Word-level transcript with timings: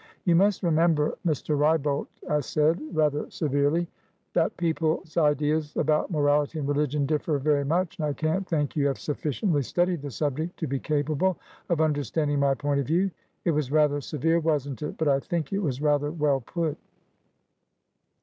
'You 0.25 0.35
must 0.35 0.63
remember, 0.63 1.15
Mr. 1.23 1.55
Wrybolt,' 1.55 2.07
I 2.27 2.39
said, 2.39 2.81
rather 2.91 3.29
severely, 3.29 3.87
'that 4.33 4.57
people's 4.57 5.15
ideas 5.15 5.75
about 5.75 6.09
morality 6.09 6.57
and 6.57 6.67
religion 6.67 7.05
differ 7.05 7.37
very 7.37 7.63
much, 7.63 7.99
and 7.99 8.07
I 8.07 8.13
can't 8.13 8.47
think 8.47 8.75
you 8.75 8.87
have 8.87 8.97
sufficiently 8.97 9.61
studied 9.61 10.01
the 10.01 10.09
subject 10.09 10.57
to 10.57 10.65
be 10.65 10.79
capable 10.79 11.37
of 11.69 11.81
understanding 11.81 12.39
my 12.39 12.55
point 12.55 12.79
of 12.79 12.87
view'It 12.87 13.51
was 13.51 13.71
rather 13.71 14.01
severe, 14.01 14.39
wasn't 14.39 14.81
it? 14.81 14.97
But 14.97 15.07
I 15.07 15.19
think 15.19 15.53
it 15.53 15.59
was 15.59 15.83
rather 15.83 16.09
well 16.09 16.41
put." 16.41 16.79